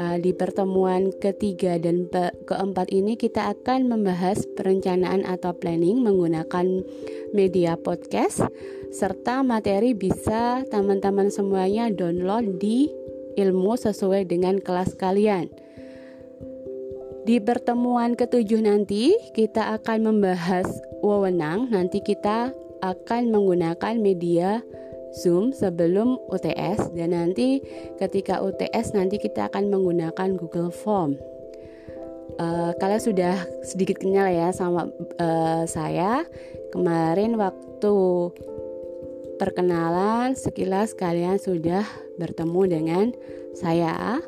Uh, 0.00 0.16
di 0.16 0.32
pertemuan 0.32 1.12
ketiga 1.20 1.76
dan 1.76 2.08
keempat 2.48 2.88
ini 2.88 3.20
kita 3.20 3.52
akan 3.52 3.84
membahas 3.84 4.48
perencanaan 4.56 5.28
atau 5.28 5.52
planning 5.52 6.00
menggunakan 6.00 6.80
media 7.36 7.76
podcast 7.76 8.48
serta 8.88 9.44
materi 9.44 9.92
bisa 9.92 10.64
teman-teman 10.72 11.28
semuanya 11.28 11.92
download 11.92 12.56
di 12.56 12.88
ilmu 13.36 13.76
sesuai 13.76 14.24
dengan 14.24 14.56
kelas 14.64 14.96
kalian. 14.96 15.52
Di 17.28 17.36
pertemuan 17.36 18.16
ketujuh 18.16 18.64
nanti 18.64 19.12
kita 19.36 19.76
akan 19.76 20.08
membahas 20.08 20.64
wewenang. 21.04 21.68
Nanti 21.68 22.00
kita 22.00 22.56
akan 22.80 23.28
menggunakan 23.28 24.00
media 24.00 24.64
Zoom 25.14 25.50
sebelum 25.50 26.18
UTS 26.30 26.94
dan 26.94 27.14
nanti 27.14 27.62
ketika 27.98 28.38
UTS 28.42 28.94
nanti 28.94 29.18
kita 29.18 29.50
akan 29.50 29.70
menggunakan 29.70 30.38
Google 30.38 30.70
Form. 30.70 31.18
Uh, 32.40 32.72
kalian 32.80 33.02
sudah 33.02 33.36
sedikit 33.60 34.00
kenal 34.00 34.30
ya 34.30 34.48
sama 34.54 34.88
uh, 35.20 35.62
saya 35.68 36.24
kemarin 36.72 37.36
waktu 37.36 37.94
perkenalan 39.36 40.32
sekilas 40.38 40.96
kalian 40.96 41.36
sudah 41.36 41.84
bertemu 42.16 42.62
dengan 42.68 43.06
saya. 43.56 44.20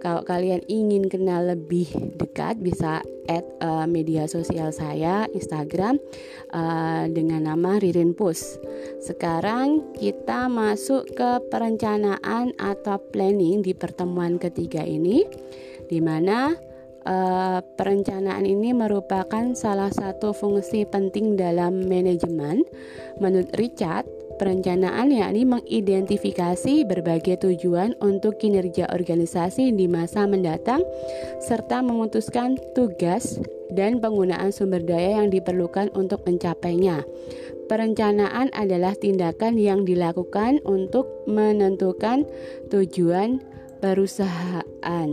Kalau 0.00 0.22
kalian 0.22 0.62
ingin 0.68 1.08
kenal 1.08 1.56
lebih 1.56 1.88
dekat 2.20 2.60
bisa 2.60 3.00
add 3.26 3.46
uh, 3.58 3.84
media 3.90 4.30
sosial 4.30 4.70
saya 4.70 5.26
Instagram 5.34 5.98
uh, 6.54 7.10
dengan 7.10 7.50
nama 7.50 7.80
Ririn 7.82 8.14
Pus. 8.14 8.60
Sekarang 9.02 9.92
kita 9.98 10.46
masuk 10.46 11.10
ke 11.16 11.30
perencanaan 11.50 12.54
atau 12.56 13.00
planning 13.10 13.64
di 13.64 13.74
pertemuan 13.74 14.38
ketiga 14.38 14.84
ini 14.86 15.26
di 15.86 15.98
mana 16.02 16.54
uh, 17.06 17.58
perencanaan 17.62 18.44
ini 18.44 18.74
merupakan 18.74 19.54
salah 19.54 19.90
satu 19.90 20.34
fungsi 20.34 20.84
penting 20.86 21.38
dalam 21.38 21.86
manajemen. 21.86 22.66
Menurut 23.22 23.50
Richard, 23.56 24.04
Perencanaan 24.36 25.08
yakni 25.08 25.48
mengidentifikasi 25.48 26.84
berbagai 26.84 27.40
tujuan 27.40 27.96
untuk 28.04 28.36
kinerja 28.36 28.84
organisasi 28.92 29.72
di 29.72 29.88
masa 29.88 30.28
mendatang 30.28 30.84
serta 31.40 31.80
memutuskan 31.80 32.60
tugas 32.76 33.40
dan 33.72 33.96
penggunaan 33.98 34.52
sumber 34.52 34.84
daya 34.84 35.24
yang 35.24 35.32
diperlukan 35.32 35.88
untuk 35.96 36.20
mencapainya. 36.28 37.08
Perencanaan 37.66 38.52
adalah 38.52 38.92
tindakan 38.94 39.58
yang 39.58 39.88
dilakukan 39.88 40.60
untuk 40.68 41.08
menentukan 41.26 42.28
tujuan 42.70 43.42
perusahaan. 43.80 45.08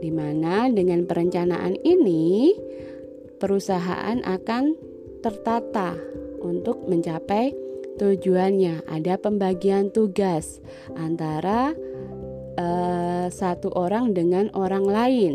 Di 0.00 0.10
mana 0.10 0.66
dengan 0.72 1.04
perencanaan 1.04 1.76
ini 1.84 2.56
perusahaan 3.36 4.18
akan 4.24 4.74
tertata 5.22 5.96
untuk 6.44 6.84
mencapai 6.84 7.63
Tujuannya 7.94 8.90
ada 8.90 9.14
pembagian 9.14 9.94
tugas 9.94 10.58
antara 10.98 11.74
uh, 12.58 13.26
satu 13.30 13.70
orang 13.74 14.10
dengan 14.14 14.50
orang 14.50 14.82
lain. 14.82 15.32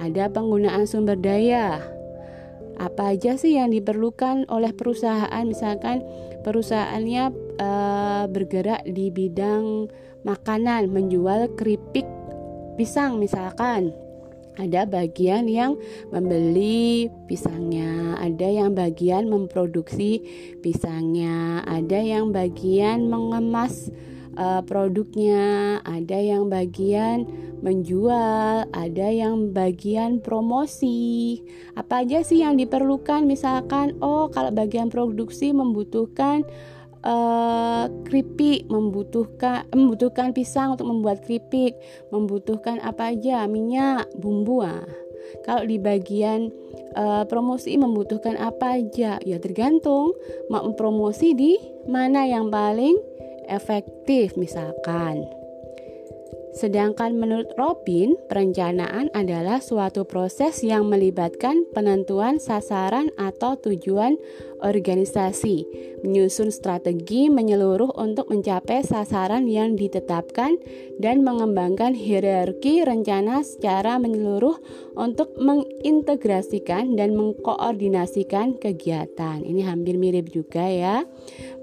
Ada 0.00 0.32
penggunaan 0.32 0.88
sumber 0.88 1.20
daya. 1.20 1.84
Apa 2.80 3.14
aja 3.14 3.38
sih 3.38 3.60
yang 3.60 3.70
diperlukan 3.70 4.48
oleh 4.50 4.72
perusahaan? 4.74 5.44
Misalkan 5.46 6.02
perusahaannya 6.42 7.24
uh, 7.60 8.24
bergerak 8.32 8.82
di 8.88 9.12
bidang 9.12 9.86
makanan, 10.24 10.90
menjual 10.90 11.52
keripik 11.54 12.08
pisang 12.74 13.22
misalkan 13.22 13.94
ada 14.54 14.86
bagian 14.86 15.50
yang 15.50 15.74
membeli 16.14 17.10
pisangnya, 17.26 18.14
ada 18.22 18.46
yang 18.46 18.74
bagian 18.74 19.26
memproduksi 19.26 20.22
pisangnya, 20.62 21.66
ada 21.66 21.98
yang 21.98 22.30
bagian 22.30 23.10
mengemas 23.10 23.90
uh, 24.38 24.62
produknya, 24.62 25.78
ada 25.82 26.18
yang 26.18 26.46
bagian 26.46 27.26
menjual, 27.64 28.68
ada 28.70 29.08
yang 29.08 29.50
bagian 29.56 30.20
promosi. 30.20 31.40
Apa 31.74 32.04
aja 32.04 32.20
sih 32.20 32.44
yang 32.44 32.60
diperlukan? 32.60 33.24
Misalkan, 33.24 33.96
oh, 34.04 34.28
kalau 34.28 34.52
bagian 34.52 34.92
produksi 34.92 35.50
membutuhkan 35.50 36.44
uh, 37.04 37.84
keripik 38.08 38.66
membutuhkan 38.66 39.68
membutuhkan 39.70 40.32
pisang 40.32 40.74
untuk 40.74 40.88
membuat 40.88 41.22
keripik 41.22 41.76
membutuhkan 42.10 42.80
apa 42.80 43.14
aja 43.14 43.44
minyak 43.46 44.08
bumbu 44.18 44.64
ah. 44.64 44.84
kalau 45.44 45.68
di 45.68 45.76
bagian 45.76 46.50
uh, 46.96 47.28
promosi 47.28 47.76
membutuhkan 47.76 48.34
apa 48.40 48.80
aja 48.80 49.20
ya 49.22 49.36
tergantung 49.38 50.16
mau 50.48 50.64
promosi 50.74 51.36
di 51.36 51.52
mana 51.86 52.24
yang 52.24 52.48
paling 52.48 52.96
efektif 53.46 54.34
misalkan 54.40 55.28
Sedangkan 56.54 57.18
menurut 57.18 57.50
Robin, 57.58 58.14
perencanaan 58.30 59.10
adalah 59.10 59.58
suatu 59.58 60.06
proses 60.06 60.62
yang 60.62 60.86
melibatkan 60.86 61.66
penentuan 61.74 62.38
sasaran 62.38 63.10
atau 63.18 63.58
tujuan 63.58 64.14
organisasi, 64.64 65.68
menyusun 66.00 66.48
strategi 66.48 67.28
menyeluruh 67.28 67.92
untuk 68.00 68.32
mencapai 68.32 68.80
sasaran 68.80 69.44
yang 69.44 69.76
ditetapkan, 69.76 70.56
dan 70.96 71.20
mengembangkan 71.20 71.92
hierarki 71.92 72.80
rencana 72.80 73.44
secara 73.44 74.00
menyeluruh 74.00 74.56
untuk 74.96 75.36
mengintegrasikan 75.36 76.96
dan 76.96 77.12
mengkoordinasikan 77.12 78.56
kegiatan. 78.56 79.44
Ini 79.44 79.68
hampir 79.68 80.00
mirip 80.00 80.32
juga 80.32 80.64
ya 80.64 81.04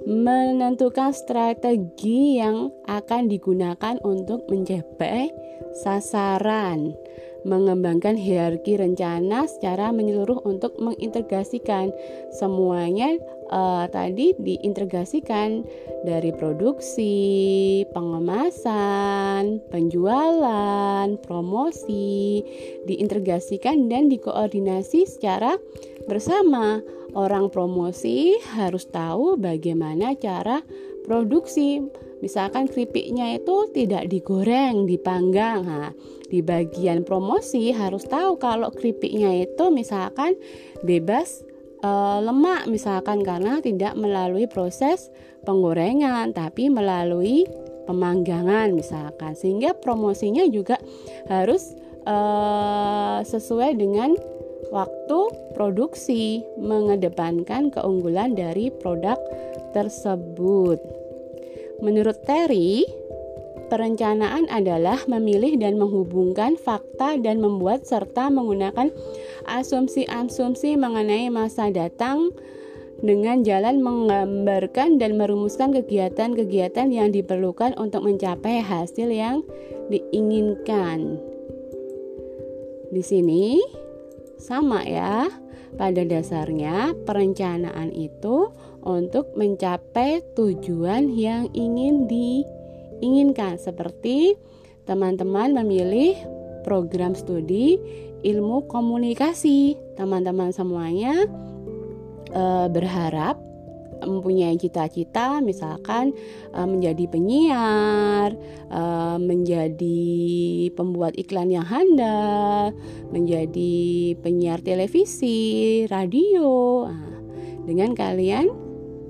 menentukan 0.05 1.13
strategi 1.13 2.41
yang 2.41 2.73
akan 2.89 3.29
digunakan 3.29 4.01
untuk 4.01 4.49
mencapai 4.49 5.29
sasaran, 5.77 6.93
mengembangkan 7.41 8.17
hierarki 8.17 8.77
rencana 8.77 9.49
secara 9.49 9.89
menyeluruh 9.89 10.45
untuk 10.45 10.77
mengintegrasikan. 10.77 11.89
Semuanya 12.33 13.17
uh, 13.49 13.85
tadi 13.89 14.33
diintegrasikan 14.37 15.65
dari 16.05 16.31
produksi, 16.33 17.81
pengemasan, 17.93 19.61
penjualan, 19.69 21.07
promosi, 21.25 22.41
diintegrasikan 22.85 23.89
dan 23.89 24.09
dikoordinasi 24.09 25.05
secara 25.05 25.57
bersama. 26.05 26.81
Orang 27.11 27.51
promosi 27.51 28.39
harus 28.55 28.87
tahu 28.87 29.35
bagaimana 29.35 30.15
cara 30.15 30.63
produksi. 31.05 31.81
Misalkan 32.21 32.69
keripiknya 32.69 33.41
itu 33.41 33.65
tidak 33.73 34.05
digoreng, 34.05 34.85
dipanggang. 34.85 35.65
Nah, 35.65 35.89
di 36.29 36.45
bagian 36.45 37.01
promosi 37.01 37.73
harus 37.73 38.05
tahu 38.05 38.37
kalau 38.37 38.69
keripiknya 38.69 39.41
itu 39.41 39.73
misalkan 39.73 40.37
bebas 40.85 41.41
e, 41.81 41.91
lemak 42.21 42.69
misalkan 42.69 43.25
karena 43.25 43.57
tidak 43.59 43.97
melalui 43.97 44.45
proses 44.45 45.09
penggorengan 45.49 46.29
tapi 46.37 46.69
melalui 46.69 47.49
pemanggangan 47.89 48.77
misalkan. 48.77 49.33
Sehingga 49.33 49.73
promosinya 49.81 50.45
juga 50.45 50.77
harus 51.25 51.73
e, 52.05 52.15
sesuai 53.25 53.81
dengan 53.81 54.13
waktu 54.71 55.19
produksi 55.53 56.41
mengedepankan 56.57 57.69
keunggulan 57.69 58.33
dari 58.33 58.71
produk 58.71 59.19
tersebut. 59.75 60.79
Menurut 61.83 62.17
Terry, 62.23 62.87
perencanaan 63.67 64.47
adalah 64.47 65.03
memilih 65.07 65.59
dan 65.59 65.75
menghubungkan 65.75 66.55
fakta 66.55 67.19
dan 67.19 67.43
membuat 67.43 67.83
serta 67.83 68.31
menggunakan 68.31 68.89
asumsi-asumsi 69.47 70.79
mengenai 70.79 71.27
masa 71.27 71.67
datang 71.71 72.31
dengan 73.01 73.41
jalan 73.41 73.81
menggambarkan 73.81 75.01
dan 75.01 75.17
merumuskan 75.17 75.73
kegiatan-kegiatan 75.73 76.93
yang 76.93 77.09
diperlukan 77.09 77.73
untuk 77.81 78.05
mencapai 78.05 78.61
hasil 78.61 79.09
yang 79.09 79.41
diinginkan. 79.89 81.17
Di 82.93 83.01
sini 83.01 83.57
sama 84.41 84.81
ya. 84.83 85.29
Pada 85.71 86.03
dasarnya, 86.03 86.91
perencanaan 87.07 87.95
itu 87.95 88.51
untuk 88.83 89.31
mencapai 89.39 90.19
tujuan 90.35 91.07
yang 91.15 91.47
ingin 91.55 92.11
diinginkan, 92.11 93.55
seperti 93.55 94.35
teman-teman 94.83 95.55
memilih 95.63 96.17
program 96.67 97.15
studi 97.15 97.79
ilmu 98.25 98.67
komunikasi. 98.67 99.79
Teman-teman 99.95 100.51
semuanya 100.51 101.23
eh, 102.35 102.67
berharap 102.67 103.39
mempunyai 104.03 104.57
cita-cita 104.57 105.39
misalkan 105.39 106.13
uh, 106.53 106.65
menjadi 106.65 107.05
penyiar, 107.07 108.35
uh, 108.73 109.17
menjadi 109.21 110.01
pembuat 110.73 111.15
iklan 111.17 111.53
yang 111.53 111.65
handal, 111.65 112.73
menjadi 113.13 114.13
penyiar 114.19 114.59
televisi, 114.61 115.85
radio. 115.87 116.85
Nah, 116.89 117.19
dengan 117.65 117.93
kalian 117.93 118.49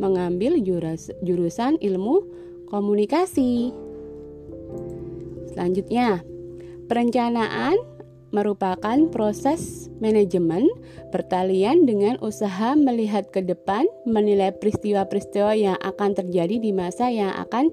mengambil 0.01 0.57
jurus, 0.59 1.13
jurusan 1.21 1.77
ilmu 1.77 2.25
komunikasi. 2.67 3.69
Selanjutnya, 5.51 6.23
perencanaan 6.87 7.77
merupakan 8.31 8.97
proses 9.11 9.91
manajemen 9.99 10.67
pertalian 11.11 11.83
dengan 11.83 12.15
usaha 12.23 12.73
melihat 12.79 13.27
ke 13.29 13.43
depan, 13.43 13.85
menilai 14.07 14.55
peristiwa-peristiwa 14.55 15.51
yang 15.55 15.77
akan 15.83 16.15
terjadi 16.15 16.57
di 16.57 16.71
masa 16.71 17.11
yang 17.11 17.35
akan 17.35 17.69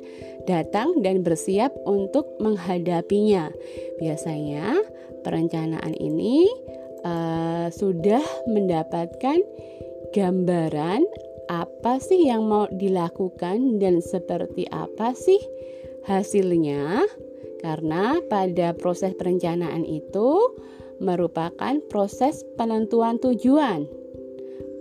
datang 0.50 0.98
dan 1.00 1.22
bersiap 1.22 1.70
untuk 1.86 2.26
menghadapinya. 2.42 3.54
Biasanya, 4.02 4.82
perencanaan 5.22 5.94
ini 5.98 6.50
uh, 7.06 7.70
sudah 7.70 8.22
mendapatkan 8.50 9.38
gambaran 10.10 11.06
apa 11.48 11.96
sih 11.96 12.28
yang 12.28 12.44
mau 12.44 12.68
dilakukan 12.68 13.80
dan 13.80 14.04
seperti 14.04 14.68
apa 14.68 15.16
sih 15.16 15.40
hasilnya 16.04 17.04
karena 17.58 18.22
pada 18.30 18.74
proses 18.74 19.14
perencanaan 19.18 19.84
itu 19.84 20.56
merupakan 20.98 21.78
proses 21.90 22.42
penentuan 22.58 23.18
tujuan. 23.22 23.86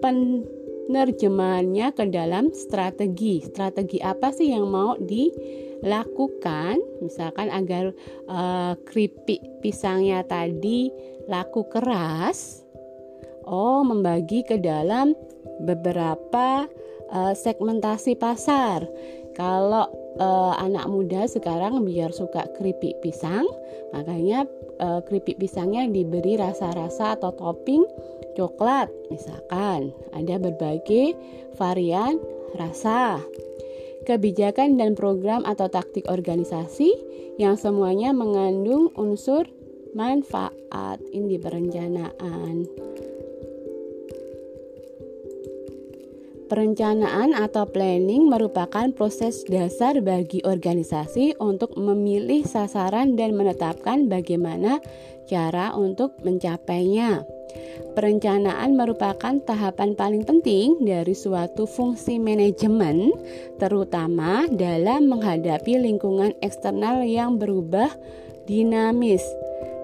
Penerjemahannya 0.02 1.94
ke 1.94 2.06
dalam 2.10 2.54
strategi. 2.54 3.42
Strategi 3.42 4.02
apa 4.02 4.34
sih 4.34 4.54
yang 4.54 4.70
mau 4.70 4.98
dilakukan? 4.98 6.82
Misalkan 7.02 7.50
agar 7.54 7.94
uh, 8.30 8.74
keripik 8.86 9.42
pisangnya 9.62 10.26
tadi 10.26 10.90
laku 11.30 11.66
keras. 11.70 12.66
Oh, 13.48 13.80
membagi 13.80 14.44
ke 14.44 14.60
dalam 14.60 15.16
beberapa 15.64 16.68
uh, 17.14 17.34
segmentasi 17.34 18.20
pasar. 18.20 18.84
Kalau 19.38 19.86
uh, 20.18 20.54
anak 20.57 20.89
muda 20.89 21.30
sekarang 21.30 21.86
biar 21.86 22.10
suka 22.10 22.50
keripik 22.57 22.98
pisang, 23.06 23.45
makanya 23.94 24.50
uh, 24.81 24.98
keripik 25.06 25.38
pisangnya 25.38 25.86
diberi 25.86 26.42
rasa-rasa 26.42 27.13
atau 27.13 27.30
topping 27.38 27.86
coklat, 28.34 28.89
misalkan 29.13 29.94
ada 30.18 30.42
berbagai 30.42 31.13
varian 31.54 32.18
rasa. 32.57 33.22
Kebijakan 34.10 34.81
dan 34.81 34.98
program 34.98 35.45
atau 35.45 35.69
taktik 35.69 36.07
organisasi 36.10 36.90
yang 37.38 37.54
semuanya 37.60 38.16
mengandung 38.16 38.90
unsur 38.98 39.45
manfaat 39.94 40.98
ini 41.13 41.38
perencanaan. 41.38 42.66
Perencanaan 46.48 47.36
atau 47.36 47.68
planning 47.68 48.32
merupakan 48.32 48.88
proses 48.96 49.44
dasar 49.44 50.00
bagi 50.00 50.40
organisasi 50.48 51.36
untuk 51.44 51.76
memilih 51.76 52.48
sasaran 52.48 53.20
dan 53.20 53.36
menetapkan 53.36 54.08
bagaimana 54.08 54.80
cara 55.28 55.76
untuk 55.76 56.16
mencapainya. 56.24 57.28
Perencanaan 58.00 58.80
merupakan 58.80 59.44
tahapan 59.44 59.92
paling 60.00 60.24
penting 60.24 60.88
dari 60.88 61.12
suatu 61.12 61.68
fungsi 61.68 62.16
manajemen, 62.16 63.12
terutama 63.60 64.48
dalam 64.48 65.12
menghadapi 65.12 65.84
lingkungan 65.84 66.32
eksternal 66.40 67.04
yang 67.04 67.36
berubah 67.36 67.92
dinamis 68.48 69.22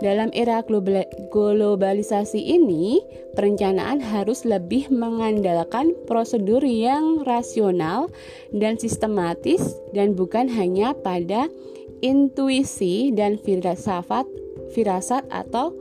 dalam 0.02 0.34
era 0.34 0.66
globalisasi 0.66 2.42
ini, 2.42 3.04
perencanaan 3.38 4.02
harus 4.02 4.48
lebih 4.48 4.90
mengandalkan 4.90 5.94
prosedur 6.10 6.66
yang 6.66 7.22
rasional 7.28 8.10
dan 8.50 8.80
sistematis 8.82 9.78
dan 9.94 10.18
bukan 10.18 10.50
hanya 10.50 10.98
pada 10.98 11.52
intuisi 12.04 13.14
dan 13.14 13.38
firasat, 13.40 14.26
firasat 14.74 15.24
atau 15.30 15.72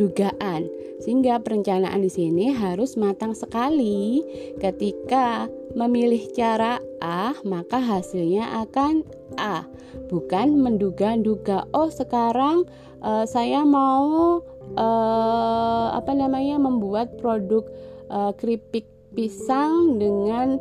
dugaan. 0.00 0.66
Sehingga 0.98 1.38
perencanaan 1.38 2.02
di 2.02 2.10
sini 2.10 2.50
harus 2.50 2.98
matang 2.98 3.30
sekali. 3.30 4.18
Ketika 4.58 5.46
memilih 5.78 6.26
cara 6.34 6.82
A, 6.98 7.38
maka 7.46 7.78
hasilnya 7.78 8.66
akan 8.66 9.06
A, 9.38 9.62
bukan 10.10 10.58
menduga-duga. 10.58 11.70
Oh, 11.70 11.86
sekarang 11.86 12.66
uh, 13.02 13.24
saya 13.24 13.62
mau 13.64 14.40
uh, 14.78 15.88
apa 15.94 16.12
namanya 16.14 16.58
membuat 16.58 17.16
produk 17.18 17.64
uh, 18.10 18.32
keripik 18.36 18.86
pisang 19.12 19.96
dengan 19.96 20.60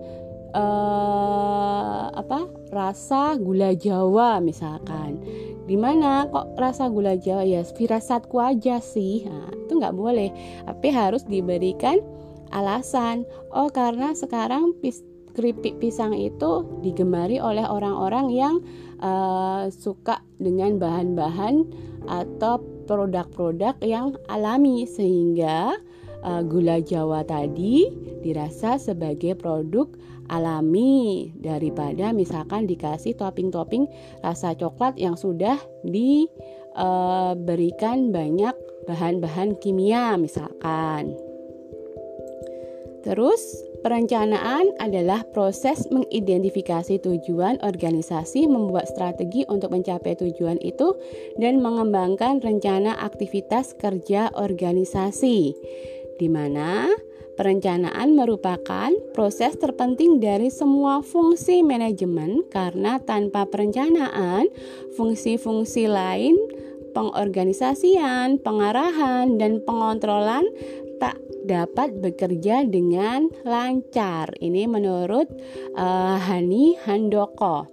uh, 0.56 2.10
apa 2.16 2.48
rasa 2.72 3.36
gula 3.40 3.76
Jawa 3.76 4.40
misalkan. 4.40 5.20
Di 5.68 5.76
mana 5.76 6.32
kok 6.32 6.56
rasa 6.56 6.88
gula 6.88 7.20
Jawa? 7.20 7.44
Ya 7.44 7.62
firasatku 7.64 8.40
aja 8.40 8.80
sih. 8.80 9.28
Nah, 9.28 9.52
itu 9.52 9.72
nggak 9.76 9.96
boleh. 9.96 10.32
Tapi 10.64 10.88
harus 10.92 11.28
diberikan 11.28 12.00
alasan. 12.56 13.28
Oh 13.52 13.68
karena 13.68 14.16
sekarang 14.16 14.76
pis 14.80 15.04
keripik 15.38 15.78
pisang 15.78 16.18
itu 16.18 16.66
digemari 16.82 17.38
oleh 17.38 17.62
orang-orang 17.62 18.34
yang 18.34 18.58
uh, 19.06 19.70
suka 19.70 20.26
dengan 20.42 20.82
bahan-bahan 20.82 21.62
atau 22.10 22.58
produk-produk 22.90 23.78
yang 23.86 24.18
alami 24.34 24.90
sehingga 24.90 25.78
uh, 26.26 26.42
gula 26.42 26.82
Jawa 26.82 27.22
tadi 27.22 27.86
dirasa 28.26 28.82
sebagai 28.82 29.38
produk 29.38 29.86
alami 30.28 31.32
daripada 31.38 32.12
misalkan 32.12 32.68
dikasih 32.68 33.16
topping-topping 33.16 33.88
rasa 34.26 34.58
coklat 34.58 34.98
yang 35.00 35.16
sudah 35.16 35.56
diberikan 35.86 36.38
uh, 38.10 38.12
banyak 38.12 38.56
bahan-bahan 38.90 39.56
kimia 39.62 40.18
misalkan. 40.18 41.16
Terus 43.08 43.40
Perencanaan 43.88 44.76
adalah 44.84 45.24
proses 45.32 45.88
mengidentifikasi 45.88 47.00
tujuan 47.08 47.56
organisasi, 47.64 48.44
membuat 48.44 48.92
strategi 48.92 49.48
untuk 49.48 49.72
mencapai 49.72 50.12
tujuan 50.20 50.60
itu, 50.60 50.92
dan 51.40 51.64
mengembangkan 51.64 52.44
rencana 52.44 53.00
aktivitas 53.00 53.72
kerja 53.80 54.36
organisasi, 54.36 55.56
di 56.20 56.28
mana 56.28 56.92
perencanaan 57.40 58.12
merupakan 58.12 58.92
proses 59.16 59.56
terpenting 59.56 60.20
dari 60.20 60.52
semua 60.52 61.00
fungsi 61.00 61.64
manajemen, 61.64 62.44
karena 62.52 63.00
tanpa 63.00 63.48
perencanaan, 63.48 64.52
fungsi-fungsi 65.00 65.88
lain 65.88 66.36
pengorganisasian, 66.92 68.42
pengarahan, 68.42 69.38
dan 69.38 69.62
pengontrolan 69.62 70.44
dapat 71.48 72.04
bekerja 72.04 72.68
dengan 72.68 73.32
lancar. 73.48 74.30
Ini 74.38 74.68
menurut 74.68 75.32
uh, 75.80 76.20
Hani 76.20 76.76
Handoko. 76.84 77.72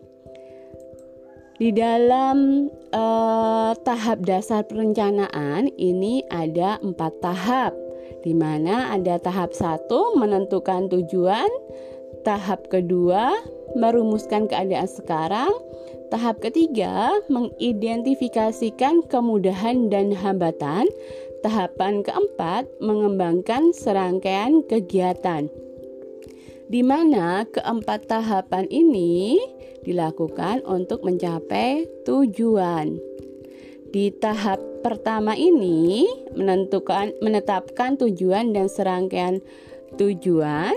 Di 1.55 1.71
dalam 1.71 2.67
uh, 2.91 3.73
tahap 3.87 4.27
dasar 4.27 4.67
perencanaan 4.67 5.71
ini 5.79 6.23
ada 6.27 6.83
empat 6.83 7.15
tahap, 7.23 7.71
di 8.27 8.35
mana 8.35 8.91
ada 8.91 9.23
tahap 9.23 9.55
satu 9.55 10.19
menentukan 10.19 10.91
tujuan, 10.91 11.47
tahap 12.27 12.67
kedua 12.67 13.39
merumuskan 13.79 14.51
keadaan 14.51 14.91
sekarang, 14.91 15.55
tahap 16.11 16.43
ketiga 16.43 17.23
mengidentifikasikan 17.31 19.07
kemudahan 19.07 19.87
dan 19.91 20.11
hambatan, 20.11 20.91
Tahapan 21.45 22.01
keempat, 22.01 22.65
mengembangkan 22.81 23.77
serangkaian 23.77 24.65
kegiatan. 24.65 25.53
Di 26.73 26.81
mana 26.81 27.45
keempat 27.45 28.09
tahapan 28.09 28.65
ini 28.73 29.37
dilakukan 29.85 30.65
untuk 30.65 31.05
mencapai 31.05 31.85
tujuan. 32.09 32.97
Di 33.93 34.09
tahap 34.17 34.57
pertama 34.81 35.37
ini 35.37 36.09
menentukan 36.33 37.13
menetapkan 37.21 38.01
tujuan 38.01 38.57
dan 38.57 38.73
serangkaian 38.73 39.45
tujuan 40.01 40.73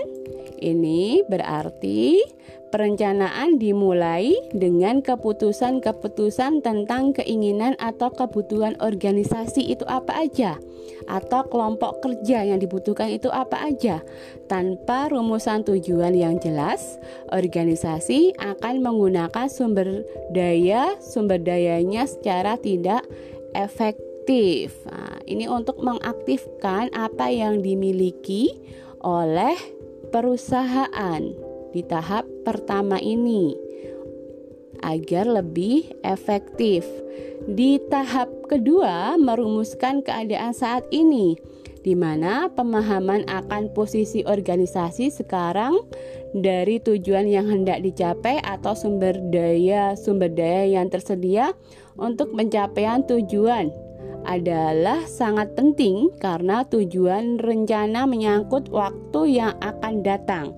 ini 0.60 1.24
berarti 1.32 2.20
Perencanaan 2.68 3.56
dimulai 3.56 4.36
dengan 4.52 5.00
keputusan-keputusan 5.00 6.60
tentang 6.60 7.16
keinginan 7.16 7.72
atau 7.80 8.12
kebutuhan 8.12 8.76
organisasi 8.76 9.72
itu 9.72 9.88
apa 9.88 10.28
aja, 10.28 10.60
atau 11.08 11.48
kelompok 11.48 12.04
kerja 12.04 12.44
yang 12.44 12.60
dibutuhkan 12.60 13.08
itu 13.08 13.32
apa 13.32 13.72
aja. 13.72 14.04
Tanpa 14.52 15.08
rumusan 15.08 15.64
tujuan 15.64 16.12
yang 16.12 16.36
jelas, 16.44 17.00
organisasi 17.32 18.36
akan 18.36 18.84
menggunakan 18.84 19.48
sumber 19.48 20.04
daya 20.36 20.92
sumber 21.00 21.40
dayanya 21.40 22.04
secara 22.04 22.60
tidak 22.60 23.00
efektif. 23.56 24.76
Nah, 24.84 25.24
ini 25.24 25.48
untuk 25.48 25.80
mengaktifkan 25.80 26.92
apa 26.92 27.32
yang 27.32 27.64
dimiliki 27.64 28.52
oleh 29.00 29.56
perusahaan 30.12 31.47
di 31.72 31.84
tahap 31.84 32.24
pertama 32.44 32.96
ini 33.00 33.54
agar 34.82 35.26
lebih 35.26 35.90
efektif. 36.06 36.86
Di 37.48 37.82
tahap 37.90 38.30
kedua, 38.46 39.18
merumuskan 39.18 40.04
keadaan 40.04 40.54
saat 40.54 40.86
ini, 40.94 41.34
di 41.82 41.96
mana 41.98 42.52
pemahaman 42.52 43.26
akan 43.26 43.72
posisi 43.72 44.22
organisasi 44.22 45.10
sekarang 45.10 45.74
dari 46.36 46.76
tujuan 46.82 47.24
yang 47.24 47.48
hendak 47.48 47.80
dicapai 47.80 48.42
atau 48.44 48.76
sumber 48.76 49.16
daya 49.32 49.96
sumber 49.96 50.28
daya 50.28 50.76
yang 50.76 50.92
tersedia 50.92 51.56
untuk 51.96 52.36
pencapaian 52.36 53.00
tujuan 53.08 53.72
adalah 54.26 55.04
sangat 55.06 55.54
penting 55.54 56.10
karena 56.18 56.64
tujuan 56.66 57.38
rencana 57.38 58.06
menyangkut 58.06 58.70
waktu 58.72 59.42
yang 59.42 59.54
akan 59.60 60.02
datang. 60.06 60.54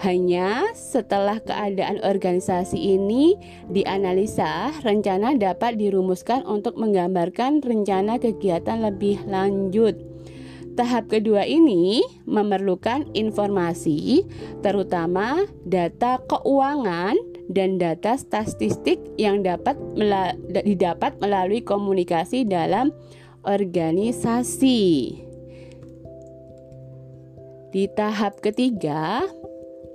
Hanya 0.00 0.72
setelah 0.72 1.38
keadaan 1.44 2.00
organisasi 2.00 2.76
ini 2.76 3.36
dianalisa, 3.68 4.72
rencana 4.80 5.36
dapat 5.36 5.76
dirumuskan 5.76 6.42
untuk 6.48 6.80
menggambarkan 6.80 7.60
rencana 7.60 8.16
kegiatan 8.16 8.80
lebih 8.80 9.20
lanjut. 9.28 9.94
Tahap 10.80 11.12
kedua 11.12 11.44
ini 11.44 12.00
memerlukan 12.24 13.12
informasi, 13.12 14.24
terutama 14.64 15.44
data 15.68 16.16
keuangan 16.24 17.29
dan 17.50 17.82
data 17.82 18.14
statistik 18.14 19.02
yang 19.18 19.42
dapat 19.42 19.74
didapat 20.62 21.18
melalui 21.18 21.60
komunikasi 21.60 22.46
dalam 22.46 22.94
organisasi. 23.42 24.80
Di 27.70 27.86
tahap 27.94 28.42
ketiga, 28.42 29.22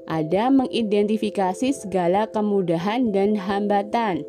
ada 0.08 0.48
mengidentifikasi 0.48 1.76
segala 1.76 2.28
kemudahan 2.32 3.12
dan 3.12 3.36
hambatan 3.36 4.24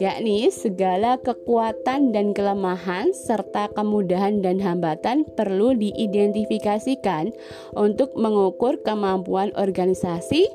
yakni 0.00 0.48
segala 0.48 1.20
kekuatan 1.20 2.10
dan 2.10 2.32
kelemahan 2.32 3.12
serta 3.12 3.68
kemudahan 3.76 4.40
dan 4.40 4.62
hambatan 4.62 5.22
perlu 5.38 5.76
diidentifikasikan 5.76 7.34
untuk 7.76 8.14
mengukur 8.16 8.80
kemampuan 8.82 9.52
organisasi 9.58 10.48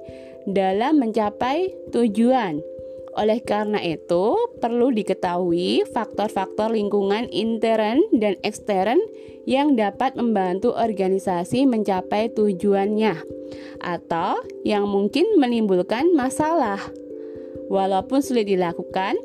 dalam 0.48 1.04
mencapai 1.04 1.76
tujuan. 1.92 2.64
Oleh 3.18 3.42
karena 3.44 3.82
itu, 3.82 4.38
perlu 4.62 4.94
diketahui 4.94 5.84
faktor-faktor 5.92 6.72
lingkungan 6.72 7.28
intern 7.34 8.00
dan 8.16 8.38
ekstern 8.46 9.02
yang 9.50 9.74
dapat 9.74 10.14
membantu 10.16 10.72
organisasi 10.72 11.66
mencapai 11.66 12.30
tujuannya, 12.32 13.18
atau 13.82 14.38
yang 14.62 14.86
mungkin 14.86 15.26
menimbulkan 15.42 16.14
masalah. 16.14 16.78
Walaupun 17.68 18.22
sulit 18.22 18.48
dilakukan, 18.48 19.18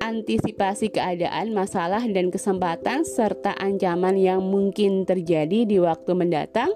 antisipasi 0.00 0.88
keadaan, 0.94 1.52
masalah, 1.52 2.06
dan 2.08 2.32
kesempatan, 2.32 3.04
serta 3.04 3.52
ancaman 3.58 4.16
yang 4.16 4.40
mungkin 4.40 5.04
terjadi 5.04 5.68
di 5.68 5.76
waktu 5.76 6.12
mendatang 6.16 6.72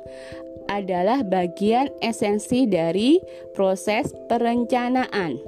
adalah 0.80 1.22
bagian 1.22 1.90
esensi 2.02 2.66
dari 2.66 3.22
proses 3.54 4.10
perencanaan. 4.26 5.38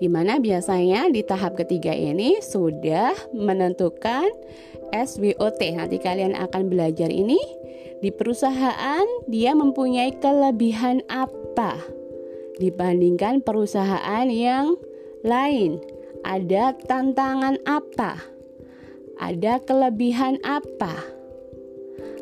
Di 0.00 0.08
mana 0.08 0.40
biasanya 0.40 1.12
di 1.12 1.20
tahap 1.20 1.60
ketiga 1.60 1.92
ini 1.92 2.40
sudah 2.40 3.12
menentukan 3.36 4.28
SWOT. 4.92 5.60
Nanti 5.76 6.00
kalian 6.00 6.32
akan 6.32 6.72
belajar 6.72 7.12
ini 7.12 7.36
di 8.00 8.08
perusahaan 8.08 9.04
dia 9.28 9.52
mempunyai 9.52 10.16
kelebihan 10.24 11.04
apa 11.12 11.76
dibandingkan 12.56 13.44
perusahaan 13.44 14.28
yang 14.28 14.76
lain. 15.20 15.80
Ada 16.20 16.76
tantangan 16.84 17.60
apa? 17.64 18.20
Ada 19.20 19.60
kelebihan 19.64 20.40
apa? 20.44 21.19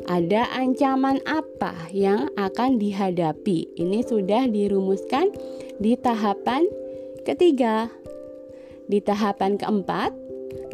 Ada 0.09 0.49
ancaman 0.57 1.21
apa 1.29 1.85
yang 1.93 2.33
akan 2.33 2.81
dihadapi? 2.81 3.77
Ini 3.77 4.01
sudah 4.01 4.49
dirumuskan 4.49 5.29
di 5.77 5.93
tahapan 5.93 6.65
ketiga. 7.21 7.93
Di 8.89 9.05
tahapan 9.05 9.61
keempat, 9.61 10.09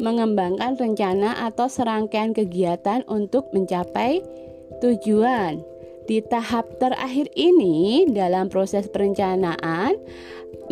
mengembangkan 0.00 0.80
rencana 0.80 1.36
atau 1.52 1.68
serangkaian 1.68 2.32
kegiatan 2.32 3.04
untuk 3.12 3.52
mencapai 3.52 4.24
tujuan. 4.80 5.60
Di 6.08 6.24
tahap 6.24 6.80
terakhir 6.80 7.28
ini, 7.36 8.08
dalam 8.08 8.48
proses 8.48 8.88
perencanaan, 8.88 10.00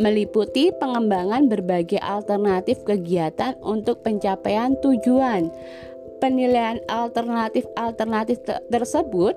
meliputi 0.00 0.72
pengembangan 0.72 1.52
berbagai 1.52 2.00
alternatif 2.00 2.80
kegiatan 2.88 3.60
untuk 3.60 4.00
pencapaian 4.00 4.72
tujuan. 4.80 5.52
Penilaian 6.24 6.80
alternatif-alternatif 6.88 8.48
tersebut 8.72 9.36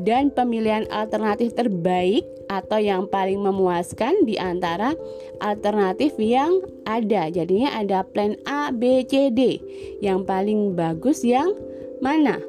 dan 0.00 0.32
pemilihan 0.32 0.88
alternatif 0.88 1.52
terbaik 1.52 2.24
atau 2.48 2.80
yang 2.80 3.04
paling 3.04 3.36
memuaskan 3.36 4.24
di 4.24 4.40
antara 4.40 4.96
alternatif 5.44 6.16
yang 6.16 6.64
ada. 6.88 7.28
Jadinya 7.28 7.76
ada 7.76 8.00
plan 8.00 8.40
A, 8.48 8.72
B, 8.72 9.04
C, 9.04 9.28
D. 9.28 9.60
Yang 10.00 10.24
paling 10.24 10.72
bagus 10.72 11.20
yang 11.20 11.52
mana? 12.00 12.40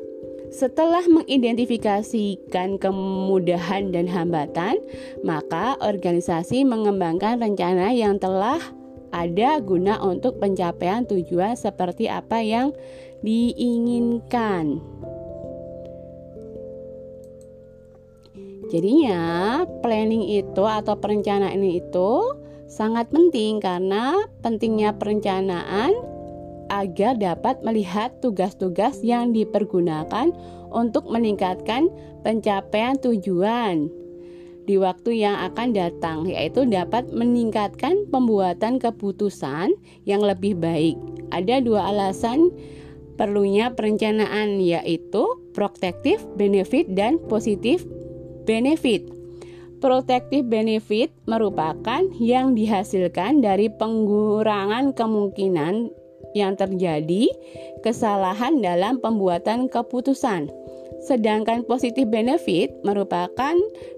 Setelah 0.47 1.03
mengidentifikasikan 1.11 2.79
kemudahan 2.79 3.91
dan 3.91 4.07
hambatan, 4.07 4.79
maka 5.27 5.75
organisasi 5.83 6.63
mengembangkan 6.63 7.35
rencana 7.35 7.91
yang 7.91 8.15
telah 8.15 8.63
ada 9.11 9.59
guna 9.59 9.99
untuk 10.01 10.39
pencapaian 10.39 11.03
tujuan 11.05 11.53
seperti 11.53 12.09
apa 12.09 12.39
yang 12.41 12.71
diinginkan. 13.23 14.83
Jadinya, 18.69 19.63
planning 19.85 20.27
itu 20.33 20.63
atau 20.65 20.97
perencanaan 20.97 21.61
itu 21.61 22.41
sangat 22.65 23.07
penting 23.13 23.61
karena 23.61 24.17
pentingnya 24.41 24.97
perencanaan 24.97 25.93
agar 26.73 27.13
dapat 27.21 27.61
melihat 27.61 28.17
tugas-tugas 28.17 28.97
yang 29.05 29.29
dipergunakan 29.29 30.33
untuk 30.73 31.05
meningkatkan 31.05 31.91
pencapaian 32.25 32.97
tujuan 32.97 33.93
di 34.63 34.79
waktu 34.79 35.21
yang 35.21 35.37
akan 35.53 35.75
datang, 35.75 36.25
yaitu 36.25 36.65
dapat 36.65 37.11
meningkatkan 37.11 38.07
pembuatan 38.09 38.79
keputusan 38.79 39.75
yang 40.07 40.23
lebih 40.23 40.55
baik. 40.57 40.97
Ada 41.29 41.61
dua 41.61 41.93
alasan 41.93 42.49
perlunya 43.15 43.73
perencanaan, 43.73 44.57
yaitu 44.59 45.23
protektif 45.53 46.21
benefit 46.37 46.89
dan 46.91 47.21
positif 47.29 47.85
benefit. 48.43 49.07
Protective 49.83 50.47
benefit 50.47 51.11
merupakan 51.27 52.07
yang 52.15 52.55
dihasilkan 52.55 53.43
dari 53.43 53.67
pengurangan 53.67 54.95
kemungkinan 54.95 55.91
yang 56.33 56.55
terjadi 56.55 57.27
kesalahan 57.83 58.63
dalam 58.63 59.03
pembuatan 59.03 59.67
keputusan. 59.67 60.47
Sedangkan 61.03 61.67
positif 61.67 62.07
benefit 62.07 62.71
merupakan 62.87 63.55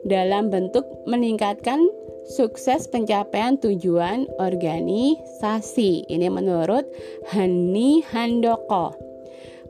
dalam 0.10 0.50
bentuk 0.50 0.84
meningkatkan 1.06 1.86
sukses 2.25 2.89
pencapaian 2.89 3.58
tujuan 3.62 4.25
organisasi. 4.41 6.10
Ini 6.10 6.27
menurut 6.29 6.86
Hani 7.29 8.01
Handoko. 8.10 8.98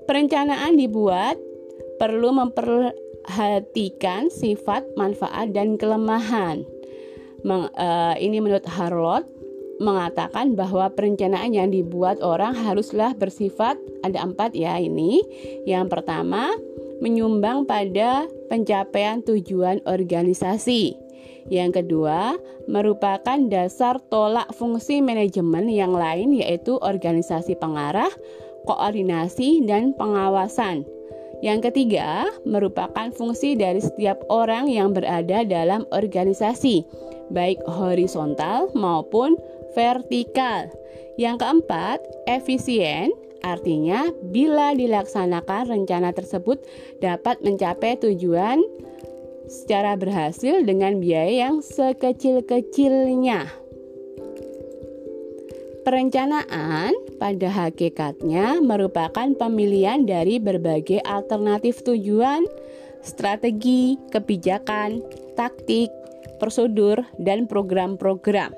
Perencanaan 0.07 0.79
dibuat 0.79 1.35
perlu 1.99 2.31
memperhatikan 2.31 4.29
sifat, 4.31 4.85
manfaat, 4.95 5.51
dan 5.51 5.75
kelemahan. 5.75 6.63
Meng, 7.45 7.69
uh, 7.77 8.15
ini 8.17 8.41
menurut 8.41 8.65
Harlot 8.65 9.25
mengatakan 9.77 10.55
bahwa 10.55 10.87
perencanaan 10.87 11.51
yang 11.51 11.67
dibuat 11.67 12.23
orang 12.23 12.55
haruslah 12.55 13.11
bersifat 13.17 13.75
ada 14.07 14.23
empat 14.23 14.55
ya 14.55 14.79
ini. 14.79 15.19
Yang 15.67 15.99
pertama, 15.99 16.55
menyumbang 17.03 17.67
pada 17.67 18.29
pencapaian 18.47 19.19
tujuan 19.25 19.83
organisasi. 19.83 21.04
Yang 21.45 21.83
kedua, 21.83 22.33
merupakan 22.65 23.37
dasar 23.49 24.01
tolak 24.09 24.49
fungsi 24.57 24.97
manajemen 25.05 25.69
yang 25.69 25.93
lain 25.93 26.33
yaitu 26.33 26.81
organisasi 26.81 27.53
pengarah, 27.61 28.09
koordinasi, 28.65 29.61
dan 29.69 29.93
pengawasan. 29.93 30.85
Yang 31.45 31.69
ketiga, 31.69 32.25
merupakan 32.47 33.13
fungsi 33.13 33.53
dari 33.53 33.77
setiap 33.77 34.25
orang 34.33 34.65
yang 34.65 34.95
berada 34.95 35.45
dalam 35.45 35.85
organisasi, 35.93 36.81
baik 37.29 37.61
horizontal 37.69 38.73
maupun 38.73 39.37
vertikal. 39.77 40.65
Yang 41.21 41.45
keempat, 41.45 42.01
efisien, 42.25 43.13
artinya 43.45 44.09
bila 44.33 44.73
dilaksanakan 44.73 45.69
rencana 45.69 46.09
tersebut 46.15 46.65
dapat 47.03 47.37
mencapai 47.45 48.01
tujuan 48.01 48.63
secara 49.47 49.97
berhasil 49.97 50.63
dengan 50.65 50.97
biaya 51.01 51.49
yang 51.49 51.61
sekecil-kecilnya. 51.61 53.49
Perencanaan 55.85 56.97
pada 57.21 57.45
hakikatnya 57.45 58.57
merupakan 58.57 59.29
pemilihan 59.37 60.01
dari 60.01 60.41
berbagai 60.41 60.97
alternatif 61.05 61.85
tujuan, 61.85 62.41
strategi, 63.05 63.93
kebijakan, 64.09 65.05
taktik, 65.37 65.93
prosedur, 66.41 67.05
dan 67.21 67.45
program-program. 67.45 68.49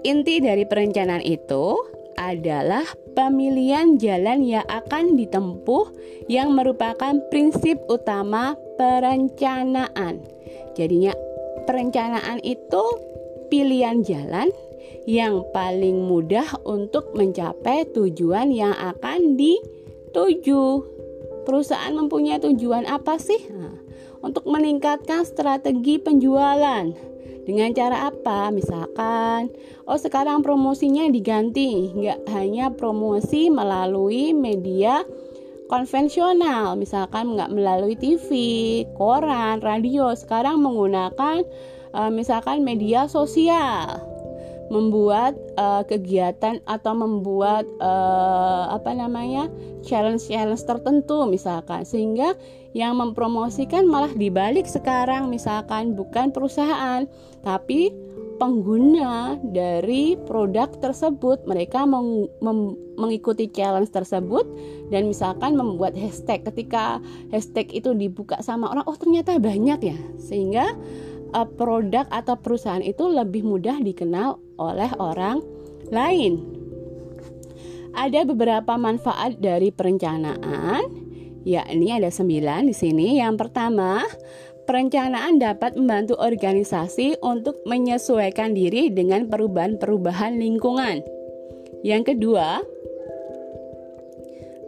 Inti 0.00 0.40
dari 0.40 0.64
perencanaan 0.64 1.20
itu 1.20 1.76
adalah 2.16 2.88
pemilihan 3.12 4.00
jalan 4.00 4.40
yang 4.40 4.64
akan 4.64 5.20
ditempuh 5.20 5.92
yang 6.32 6.56
merupakan 6.56 7.20
prinsip 7.28 7.76
utama 7.92 8.56
perencanaan. 8.80 10.24
Jadinya 10.72 11.12
perencanaan 11.68 12.40
itu 12.40 12.80
pilihan 13.52 14.00
jalan 14.00 14.48
yang 15.04 15.44
paling 15.52 16.08
mudah 16.08 16.48
untuk 16.64 17.12
mencapai 17.12 17.84
tujuan 17.92 18.48
yang 18.48 18.72
akan 18.72 19.36
dituju. 19.36 20.80
Perusahaan 21.44 21.92
mempunyai 21.92 22.40
tujuan 22.40 22.88
apa 22.88 23.20
sih? 23.20 23.52
Nah, 23.52 23.76
untuk 24.24 24.48
meningkatkan 24.48 25.28
strategi 25.28 26.00
penjualan. 26.00 26.88
Dengan 27.44 27.72
cara 27.74 28.08
apa? 28.08 28.48
Misalkan, 28.54 29.50
oh 29.84 29.98
sekarang 29.98 30.40
promosinya 30.40 31.08
diganti, 31.08 31.90
nggak 31.90 32.28
hanya 32.32 32.70
promosi 32.70 33.50
melalui 33.50 34.30
media 34.36 35.02
konvensional, 35.70 36.74
misalkan 36.74 37.38
nggak 37.38 37.54
melalui 37.54 37.94
TV, 37.94 38.28
koran, 38.98 39.62
radio, 39.62 40.10
sekarang 40.18 40.58
menggunakan 40.58 41.46
uh, 41.94 42.10
misalkan 42.10 42.66
media 42.66 43.06
sosial, 43.06 44.02
membuat 44.74 45.38
uh, 45.54 45.86
kegiatan 45.86 46.58
atau 46.66 46.92
membuat 46.98 47.70
uh, 47.78 48.74
apa 48.74 48.90
namanya 48.98 49.46
challenge-challenge 49.86 50.66
tertentu, 50.66 51.30
misalkan. 51.30 51.86
Sehingga 51.86 52.34
yang 52.74 52.98
mempromosikan 52.98 53.86
malah 53.86 54.10
dibalik 54.10 54.66
sekarang, 54.66 55.30
misalkan 55.30 55.94
bukan 55.94 56.34
perusahaan, 56.34 57.06
tapi 57.46 57.94
pengguna 58.40 59.36
dari 59.44 60.16
produk 60.24 60.72
tersebut. 60.80 61.44
Mereka 61.44 61.84
meng, 61.84 62.32
mem, 62.40 62.72
mengikuti 62.96 63.52
challenge 63.52 63.92
tersebut 63.92 64.48
dan 64.88 65.12
misalkan 65.12 65.60
membuat 65.60 65.92
hashtag. 65.92 66.42
Ketika 66.48 67.04
hashtag 67.28 67.68
itu 67.76 67.92
dibuka 67.92 68.40
sama 68.40 68.72
orang 68.72 68.88
oh 68.88 68.96
ternyata 68.96 69.36
banyak 69.36 69.92
ya. 69.92 69.98
Sehingga 70.16 70.72
uh, 71.36 71.44
produk 71.44 72.08
atau 72.08 72.40
perusahaan 72.40 72.82
itu 72.82 73.04
lebih 73.04 73.44
mudah 73.44 73.76
dikenal 73.84 74.40
oleh 74.56 74.88
orang 74.96 75.44
lain. 75.92 76.40
Ada 77.92 78.24
beberapa 78.24 78.80
manfaat 78.80 79.36
dari 79.42 79.68
perencanaan 79.68 81.10
yakni 81.44 81.88
ada 81.92 82.08
sembilan 82.12 82.68
di 82.68 82.74
sini. 82.76 83.18
Yang 83.20 83.34
pertama 83.46 84.04
Perencanaan 84.64 85.40
dapat 85.40 85.76
membantu 85.76 86.16
organisasi 86.20 87.20
untuk 87.20 87.60
menyesuaikan 87.64 88.52
diri 88.56 88.88
dengan 88.92 89.28
perubahan-perubahan 89.28 90.36
lingkungan. 90.36 91.00
Yang 91.80 92.14
kedua, 92.16 92.60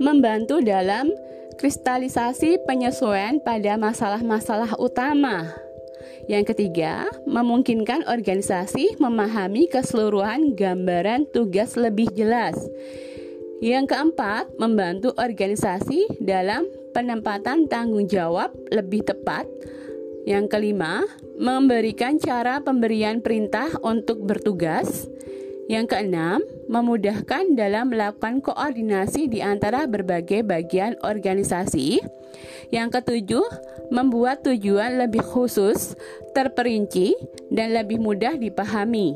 membantu 0.01 0.65
dalam 0.65 1.13
kristalisasi 1.61 2.65
penyesuaian 2.65 3.39
pada 3.45 3.77
masalah-masalah 3.77 4.75
utama. 4.81 5.53
Yang 6.31 6.55
ketiga, 6.55 7.11
memungkinkan 7.27 8.07
organisasi 8.07 8.99
memahami 8.99 9.67
keseluruhan 9.71 10.55
gambaran 10.55 11.27
tugas 11.31 11.75
lebih 11.75 12.11
jelas. 12.15 12.55
Yang 13.63 13.95
keempat, 13.95 14.51
membantu 14.59 15.15
organisasi 15.15 16.19
dalam 16.19 16.67
penempatan 16.91 17.71
tanggung 17.71 18.11
jawab 18.11 18.51
lebih 18.75 19.07
tepat 19.07 19.47
yang 20.23 20.47
kelima, 20.47 21.03
memberikan 21.35 22.15
cara 22.19 22.63
pemberian 22.63 23.19
perintah 23.19 23.75
untuk 23.83 24.23
bertugas. 24.23 25.11
Yang 25.71 25.95
keenam, 25.95 26.43
memudahkan 26.67 27.55
dalam 27.55 27.95
melakukan 27.95 28.43
koordinasi 28.43 29.31
di 29.31 29.39
antara 29.43 29.87
berbagai 29.87 30.43
bagian 30.43 30.99
organisasi. 31.01 32.03
Yang 32.75 32.91
ketujuh, 33.01 33.47
membuat 33.95 34.43
tujuan 34.45 34.99
lebih 34.99 35.23
khusus, 35.23 35.95
terperinci, 36.35 37.15
dan 37.51 37.73
lebih 37.77 37.99
mudah 38.03 38.37
dipahami. 38.37 39.15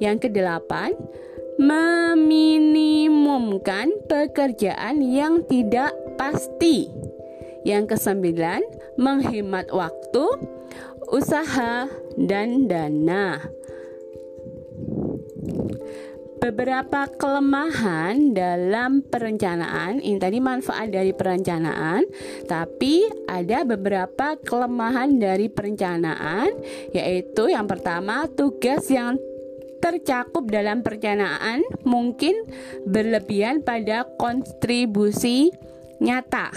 Yang 0.00 0.18
kedelapan, 0.30 0.94
meminimumkan 1.60 3.92
pekerjaan 4.10 5.02
yang 5.04 5.44
tidak 5.46 5.94
pasti. 6.18 7.03
Yang 7.64 7.96
kesembilan, 7.96 8.60
menghemat 9.00 9.72
waktu, 9.72 10.24
usaha, 11.08 11.88
dan 12.20 12.70
dana. 12.70 13.40
Beberapa 16.44 17.08
kelemahan 17.08 18.36
dalam 18.36 19.00
perencanaan, 19.00 19.96
ini 20.04 20.20
tadi 20.20 20.44
manfaat 20.44 20.92
dari 20.92 21.16
perencanaan, 21.16 22.04
tapi 22.44 23.08
ada 23.24 23.64
beberapa 23.64 24.36
kelemahan 24.36 25.16
dari 25.16 25.48
perencanaan, 25.48 26.52
yaitu 26.92 27.48
yang 27.48 27.64
pertama 27.64 28.28
tugas 28.28 28.84
yang 28.92 29.16
tercakup 29.80 30.44
dalam 30.52 30.84
perencanaan 30.84 31.64
mungkin 31.84 32.36
berlebihan 32.84 33.64
pada 33.64 34.04
kontribusi 34.20 35.48
nyata 36.00 36.52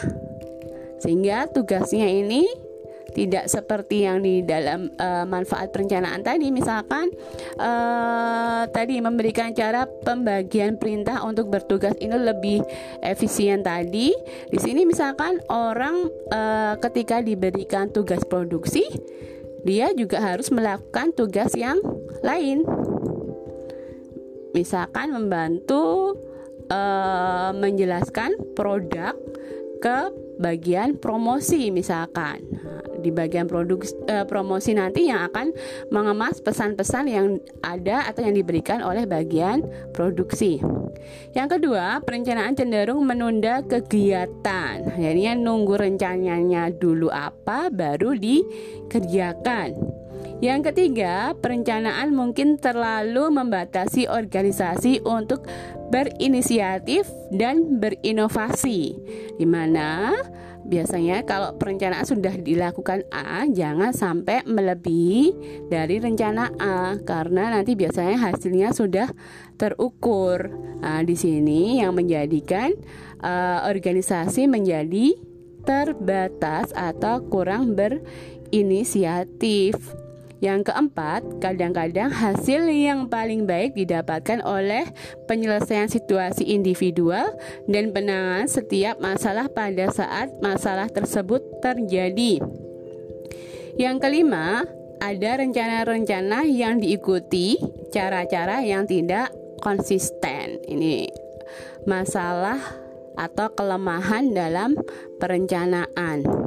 sehingga 0.97 1.49
tugasnya 1.49 2.09
ini 2.09 2.45
tidak 3.17 3.49
seperti 3.49 4.05
yang 4.05 4.21
di 4.21 4.45
dalam 4.45 4.93
uh, 5.01 5.25
manfaat 5.25 5.73
perencanaan 5.73 6.21
tadi. 6.21 6.53
Misalkan 6.53 7.09
uh, 7.57 8.69
tadi 8.69 9.01
memberikan 9.01 9.57
cara 9.57 9.89
pembagian 9.89 10.77
perintah 10.77 11.25
untuk 11.25 11.49
bertugas 11.49 11.97
ini 11.97 12.13
lebih 12.13 12.61
efisien 13.01 13.65
tadi. 13.65 14.13
Di 14.53 14.59
sini 14.61 14.85
misalkan 14.85 15.41
orang 15.49 16.05
uh, 16.29 16.77
ketika 16.77 17.25
diberikan 17.25 17.89
tugas 17.89 18.21
produksi 18.21 18.85
dia 19.65 19.89
juga 19.97 20.21
harus 20.21 20.53
melakukan 20.53 21.09
tugas 21.17 21.57
yang 21.57 21.81
lain. 22.21 22.61
Misalkan 24.53 25.09
membantu 25.13 26.15
menjelaskan 27.55 28.35
produk 28.51 29.15
ke 29.79 30.11
bagian 30.37 30.97
promosi 30.97 31.69
misalkan 31.73 32.45
di 33.01 33.13
bagian 33.13 33.45
produk 33.45 33.79
uh, 34.09 34.25
promosi 34.25 34.73
nanti 34.73 35.07
yang 35.09 35.29
akan 35.29 35.53
mengemas 35.93 36.41
pesan-pesan 36.41 37.05
yang 37.07 37.25
ada 37.61 38.09
atau 38.09 38.25
yang 38.25 38.35
diberikan 38.35 38.81
oleh 38.81 39.05
bagian 39.05 39.63
produksi. 39.93 40.59
Yang 41.31 41.59
kedua, 41.61 42.01
perencanaan 42.03 42.57
cenderung 42.57 43.05
menunda 43.05 43.61
kegiatan. 43.63 44.97
Jadinya 44.97 45.33
nunggu 45.37 45.77
rencananya 45.77 46.73
dulu 46.73 47.07
apa 47.13 47.69
baru 47.71 48.17
dikerjakan. 48.17 49.77
Yang 50.37 50.69
ketiga, 50.69 51.33
perencanaan 51.33 52.13
mungkin 52.13 52.61
terlalu 52.61 53.33
membatasi 53.33 54.05
organisasi 54.05 55.01
untuk 55.01 55.49
berinisiatif 55.89 57.09
dan 57.33 57.81
berinovasi, 57.81 58.93
di 59.33 59.45
mana 59.49 60.13
biasanya 60.67 61.23
kalau 61.25 61.57
perencanaan 61.57 62.05
sudah 62.05 62.37
dilakukan 62.37 63.09
A, 63.09 63.49
jangan 63.49 63.97
sampai 63.97 64.45
melebihi 64.45 65.33
dari 65.73 65.97
rencana 65.97 66.53
A 66.61 67.01
karena 67.01 67.57
nanti 67.57 67.73
biasanya 67.73 68.29
hasilnya 68.29 68.77
sudah 68.77 69.09
terukur. 69.57 70.53
Nah, 70.85 71.01
di 71.01 71.17
sini 71.17 71.81
yang 71.81 71.97
menjadikan 71.97 72.77
uh, 73.25 73.65
organisasi 73.65 74.45
menjadi 74.45 75.17
terbatas 75.65 76.69
atau 76.77 77.25
kurang 77.25 77.73
berinisiatif. 77.73 80.05
Yang 80.37 80.69
keempat, 80.69 81.41
kadang-kadang 81.41 82.13
hasil 82.13 82.69
yang 82.69 83.09
paling 83.09 83.49
baik 83.49 83.73
didapatkan 83.73 84.45
oleh 84.45 84.85
penyelesaian 85.25 85.89
situasi 85.89 86.45
individual 86.45 87.33
dan 87.65 87.89
penanganan 87.89 88.45
setiap 88.45 89.01
masalah 89.01 89.49
pada 89.49 89.89
saat 89.89 90.29
masalah 90.37 90.93
tersebut 90.93 91.41
terjadi. 91.65 92.37
Yang 93.81 93.97
kelima, 93.97 94.65
ada 94.97 95.41
rencana-rencana 95.41 96.45
yang 96.45 96.81
diikuti, 96.81 97.57
cara-cara 97.89 98.61
yang 98.61 98.85
tidak 98.85 99.33
konsisten. 99.61 100.61
Ini 100.65 101.09
masalah 101.89 102.61
atau 103.17 103.49
kelemahan 103.57 104.33
dalam 104.33 104.77
perencanaan. 105.17 106.46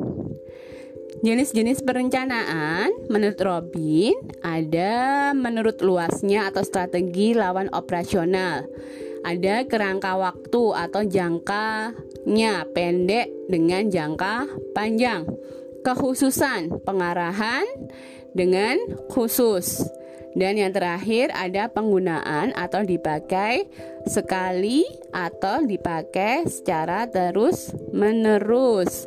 Jenis-jenis 1.20 1.84
perencanaan 1.84 2.88
menurut 3.12 3.36
Robin 3.44 4.16
ada 4.40 5.36
menurut 5.36 5.76
luasnya 5.84 6.48
atau 6.48 6.64
strategi 6.64 7.36
lawan 7.36 7.68
operasional. 7.76 8.64
Ada 9.20 9.68
kerangka 9.68 10.16
waktu 10.16 10.64
atau 10.72 11.04
jangkanya 11.04 12.64
pendek 12.72 13.28
dengan 13.52 13.92
jangka 13.92 14.48
panjang. 14.72 15.28
Kekhususan 15.84 16.88
pengarahan 16.88 17.68
dengan 18.32 18.80
khusus. 19.12 19.84
Dan 20.32 20.56
yang 20.56 20.72
terakhir 20.72 21.36
ada 21.36 21.68
penggunaan 21.68 22.56
atau 22.56 22.80
dipakai 22.80 23.68
sekali 24.08 24.88
atau 25.12 25.68
dipakai 25.68 26.48
secara 26.48 27.04
terus-menerus. 27.12 29.04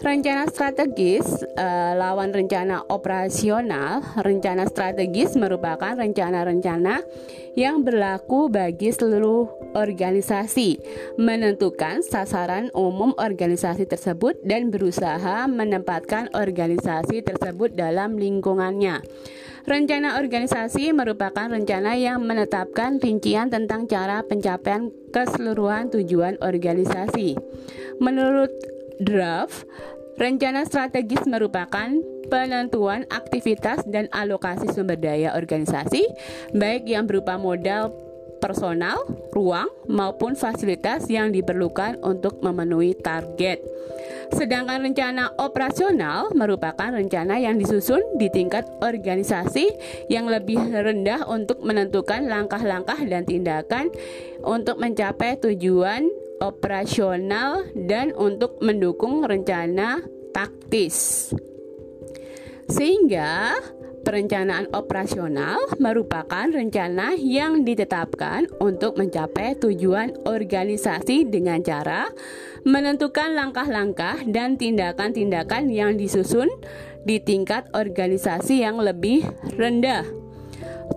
Rencana 0.00 0.48
strategis 0.48 1.28
uh, 1.60 1.92
lawan 1.92 2.32
rencana 2.32 2.88
operasional. 2.88 4.00
Rencana 4.24 4.64
strategis 4.64 5.36
merupakan 5.36 5.92
rencana-rencana 5.92 7.04
yang 7.52 7.84
berlaku 7.84 8.48
bagi 8.48 8.96
seluruh 8.96 9.76
organisasi, 9.76 10.80
menentukan 11.20 12.00
sasaran 12.00 12.72
umum 12.72 13.12
organisasi 13.20 13.84
tersebut 13.84 14.40
dan 14.40 14.72
berusaha 14.72 15.44
menempatkan 15.44 16.32
organisasi 16.32 17.20
tersebut 17.20 17.76
dalam 17.76 18.16
lingkungannya. 18.16 19.04
Rencana 19.68 20.16
organisasi 20.16 20.96
merupakan 20.96 21.44
rencana 21.44 21.92
yang 22.00 22.24
menetapkan 22.24 22.96
rincian 22.96 23.52
tentang 23.52 23.84
cara 23.84 24.24
pencapaian 24.24 24.88
keseluruhan 25.12 25.92
tujuan 25.92 26.40
organisasi. 26.40 27.36
Menurut 28.00 28.48
draft, 29.00 29.64
rencana 30.20 30.68
strategis 30.68 31.24
merupakan 31.24 31.88
penentuan 32.28 33.08
aktivitas 33.10 33.82
dan 33.88 34.06
alokasi 34.12 34.68
sumber 34.70 35.00
daya 35.00 35.34
organisasi, 35.34 36.06
baik 36.54 36.86
yang 36.86 37.08
berupa 37.08 37.40
modal 37.40 37.90
personal, 38.40 38.96
ruang, 39.36 39.68
maupun 39.84 40.32
fasilitas 40.32 41.04
yang 41.12 41.28
diperlukan 41.28 42.00
untuk 42.00 42.40
memenuhi 42.40 42.96
target. 42.96 43.60
Sedangkan 44.32 44.80
rencana 44.80 45.34
operasional 45.36 46.32
merupakan 46.32 46.88
rencana 46.88 47.36
yang 47.36 47.60
disusun 47.60 48.00
di 48.16 48.32
tingkat 48.32 48.64
organisasi 48.80 49.68
yang 50.08 50.30
lebih 50.30 50.56
rendah 50.70 51.28
untuk 51.28 51.60
menentukan 51.60 52.24
langkah-langkah 52.30 52.96
dan 53.04 53.26
tindakan 53.26 53.92
untuk 54.40 54.78
mencapai 54.80 55.36
tujuan 55.42 56.08
operasional 56.40 57.68
dan 57.76 58.16
untuk 58.16 58.58
mendukung 58.64 59.22
rencana 59.22 60.00
taktis. 60.32 61.30
Sehingga 62.66 63.54
perencanaan 64.00 64.72
operasional 64.72 65.60
merupakan 65.76 66.48
rencana 66.48 67.14
yang 67.20 67.62
ditetapkan 67.62 68.48
untuk 68.58 68.96
mencapai 68.96 69.60
tujuan 69.60 70.16
organisasi 70.24 71.28
dengan 71.28 71.60
cara 71.60 72.08
menentukan 72.64 73.36
langkah-langkah 73.36 74.24
dan 74.24 74.56
tindakan-tindakan 74.56 75.68
yang 75.68 76.00
disusun 76.00 76.48
di 77.04 77.20
tingkat 77.20 77.68
organisasi 77.76 78.64
yang 78.64 78.80
lebih 78.80 79.24
rendah. 79.56 80.04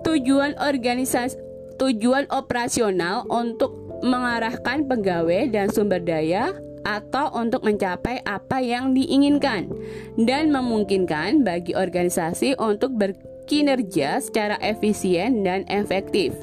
Tujuan 0.03 0.56
organisasi 0.60 1.39
tujuan 1.77 2.29
operasional 2.32 3.27
untuk 3.27 3.82
mengarahkan 4.03 4.83
pegawai 4.85 5.47
dan 5.49 5.71
sumber 5.71 6.03
daya 6.03 6.51
atau 6.83 7.31
untuk 7.39 7.63
mencapai 7.63 8.19
apa 8.27 8.59
yang 8.59 8.91
diinginkan 8.91 9.71
dan 10.19 10.51
memungkinkan 10.51 11.47
bagi 11.47 11.71
organisasi 11.71 12.59
untuk 12.59 12.99
berkinerja 12.99 14.19
secara 14.19 14.59
efisien 14.59 15.47
dan 15.47 15.63
efektif. 15.71 16.35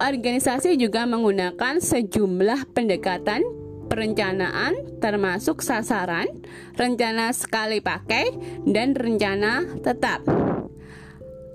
Organisasi 0.00 0.76
juga 0.76 1.04
menggunakan 1.04 1.80
sejumlah 1.80 2.72
pendekatan 2.72 3.44
perencanaan 3.86 4.98
termasuk 4.98 5.62
sasaran, 5.62 6.26
rencana 6.74 7.32
sekali 7.32 7.80
pakai, 7.80 8.34
dan 8.66 8.92
rencana 8.92 9.64
tetap. 9.80 10.26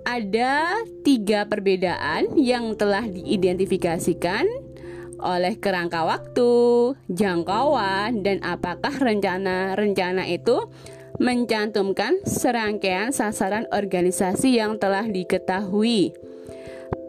Ada 0.01 0.81
tiga 1.05 1.45
perbedaan 1.45 2.33
yang 2.33 2.73
telah 2.73 3.05
diidentifikasikan 3.05 4.70
oleh 5.21 5.61
kerangka 5.61 6.03
waktu, 6.03 6.51
jangkauan, 7.07 8.25
dan 8.25 8.41
apakah 8.41 8.91
rencana-rencana 8.97 10.27
itu 10.27 10.67
mencantumkan 11.21 12.17
serangkaian 12.25 13.13
sasaran 13.13 13.69
organisasi 13.69 14.57
yang 14.57 14.81
telah 14.81 15.05
diketahui. 15.05 16.17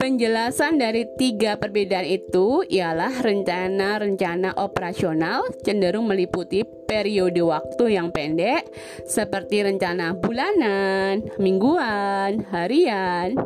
Penjelasan 0.02 0.82
dari 0.82 1.06
tiga 1.14 1.62
perbedaan 1.62 2.02
itu 2.02 2.66
ialah 2.66 3.22
rencana-rencana 3.22 4.58
operasional 4.58 5.46
cenderung 5.62 6.10
meliputi 6.10 6.66
periode 6.66 7.38
waktu 7.38 7.94
yang 7.94 8.10
pendek 8.10 8.66
seperti 9.06 9.62
rencana 9.62 10.18
bulanan, 10.18 11.22
mingguan, 11.38 12.42
harian, 12.50 13.38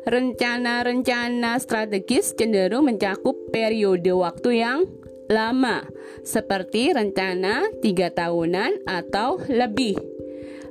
Rencana-rencana 0.00 1.60
strategis 1.60 2.32
cenderung 2.32 2.88
mencakup 2.88 3.36
periode 3.52 4.08
waktu 4.16 4.64
yang 4.64 4.88
lama, 5.28 5.84
seperti 6.24 6.96
rencana 6.96 7.68
tiga 7.84 8.08
tahunan 8.08 8.88
atau 8.88 9.38
lebih. 9.44 10.00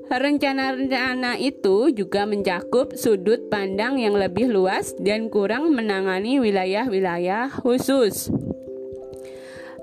Rencana-rencana 0.10 1.38
itu 1.38 1.94
juga 1.94 2.26
mencakup 2.26 2.98
sudut 2.98 3.46
pandang 3.54 4.02
yang 4.02 4.18
lebih 4.18 4.50
luas 4.50 4.98
dan 4.98 5.30
kurang 5.30 5.78
menangani 5.78 6.42
wilayah-wilayah 6.42 7.54
khusus. 7.54 8.34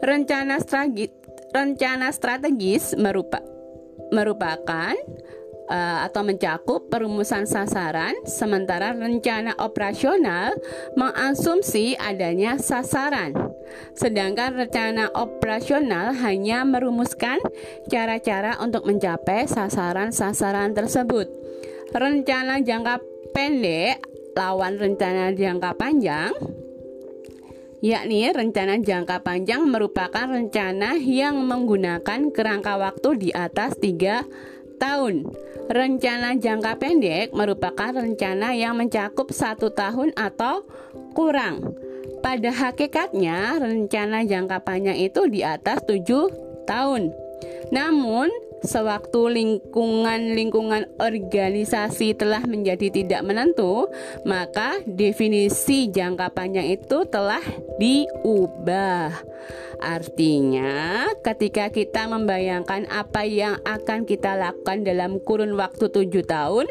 Rencana 0.03 0.59
strategis, 0.59 1.15
rencana 1.55 2.11
strategis 2.11 2.99
merupa, 2.99 3.39
merupakan 4.11 4.99
uh, 5.69 6.07
atau 6.07 6.23
mencakup 6.23 6.89
perumusan 6.91 7.45
sasaran, 7.47 8.15
sementara 8.27 8.95
rencana 8.95 9.55
operasional 9.59 10.55
mengasumsi 10.95 11.99
adanya 11.99 12.59
sasaran. 12.59 13.35
Sedangkan 13.99 14.55
rencana 14.55 15.11
operasional 15.15 16.15
hanya 16.23 16.63
merumuskan 16.63 17.43
cara-cara 17.91 18.59
untuk 18.63 18.87
mencapai 18.87 19.51
sasaran-sasaran 19.51 20.73
tersebut. 20.73 21.27
Rencana 21.91 22.63
jangka 22.63 23.03
pendek 23.35 24.03
lawan 24.37 24.77
rencana 24.77 25.33
jangka 25.33 25.73
panjang 25.81 26.33
yakni 27.85 28.27
rencana 28.33 28.81
jangka 28.81 29.21
panjang 29.21 29.63
merupakan 29.69 30.27
rencana 30.27 30.97
yang 30.97 31.39
menggunakan 31.45 32.33
kerangka 32.33 32.75
waktu 32.81 33.09
di 33.21 33.31
atas 33.31 33.77
tiga 33.77 34.25
tahun. 34.79 35.29
Rencana 35.67 36.39
jangka 36.39 36.79
pendek 36.79 37.35
merupakan 37.35 37.91
rencana 37.91 38.55
yang 38.55 38.79
mencakup 38.79 39.35
satu 39.35 39.75
tahun 39.75 40.15
atau 40.15 40.63
kurang. 41.17 41.75
Pada 42.23 42.51
hakikatnya, 42.51 43.59
rencana 43.59 44.23
jangka 44.23 44.63
panjang 44.63 44.99
itu 44.99 45.27
di 45.27 45.43
atas 45.43 45.83
tujuh 45.87 46.31
tahun. 46.67 47.11
Namun, 47.75 48.31
sewaktu 48.65 49.21
lingkungan-lingkungan 49.33 50.97
organisasi 50.97 52.17
telah 52.17 52.41
menjadi 52.45 52.89
tidak 52.89 53.23
menentu, 53.27 53.89
maka 54.25 54.81
definisi 54.85 55.89
jangka 55.93 56.33
panjang 56.33 56.73
itu 56.73 57.05
telah 57.09 57.43
diubah. 57.77 59.13
Artinya, 59.81 61.05
ketika 61.21 61.69
kita 61.69 62.09
membayangkan 62.09 62.89
apa 62.89 63.29
yang 63.29 63.61
akan 63.63 64.09
kita 64.09 64.33
lakukan 64.33 64.83
dalam 64.87 65.21
kurun 65.21 65.53
waktu 65.55 65.93
tujuh 65.93 66.25
tahun, 66.25 66.65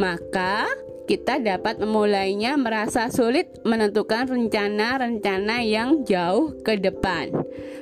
maka 0.00 0.64
kita 1.10 1.42
dapat 1.42 1.82
memulainya 1.82 2.54
merasa 2.54 3.10
sulit 3.10 3.50
menentukan 3.66 4.30
rencana-rencana 4.30 5.58
yang 5.66 6.06
jauh 6.06 6.54
ke 6.62 6.78
depan. 6.78 7.34